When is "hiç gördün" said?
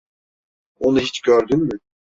0.99-1.63